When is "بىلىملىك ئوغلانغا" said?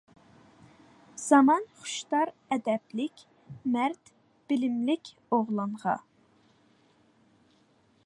4.53-5.97